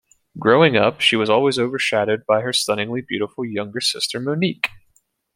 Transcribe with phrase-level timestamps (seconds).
[0.39, 4.67] Growing up, she was always overshadowed by her stunningly beautiful younger sister Monique.